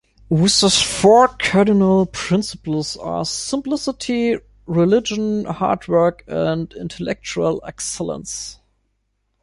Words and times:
Wooster's 0.29 0.81
four 0.81 1.27
cardinal 1.27 2.07
principles 2.07 2.97
are 2.97 3.23
simplicity, 3.23 4.39
religion, 4.65 5.45
hard 5.45 5.87
work, 5.87 6.23
and 6.25 6.73
intellectual 6.73 7.61
excellence. 7.67 8.57